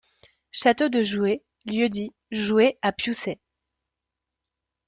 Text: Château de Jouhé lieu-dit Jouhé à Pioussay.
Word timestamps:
Château 0.49 0.89
de 0.89 1.03
Jouhé 1.03 1.43
lieu-dit 1.67 2.11
Jouhé 2.31 2.79
à 2.81 2.91
Pioussay. 2.91 3.39